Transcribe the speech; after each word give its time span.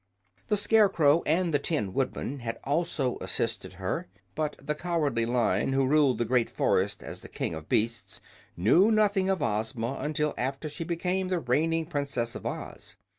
The 0.47 0.57
Scarecrow 0.57 1.21
and 1.27 1.53
the 1.53 1.59
Tin 1.59 1.93
Woodman 1.93 2.39
had 2.39 2.57
also 2.63 3.19
assisted 3.19 3.73
her; 3.73 4.07
but 4.33 4.55
the 4.59 4.73
Cowardly 4.73 5.27
Lion, 5.27 5.73
who 5.73 5.85
ruled 5.85 6.17
the 6.17 6.25
great 6.25 6.49
forest 6.49 7.03
as 7.03 7.21
the 7.21 7.27
King 7.29 7.53
of 7.53 7.69
Beasts, 7.69 8.19
knew 8.57 8.89
nothing 8.89 9.29
of 9.29 9.43
Ozma 9.43 9.97
until 9.99 10.33
after 10.39 10.69
she 10.69 10.83
became 10.83 11.27
the 11.27 11.37
reigning 11.39 11.85
princess 11.85 12.33
of 12.33 12.47
Oz. 12.47 12.95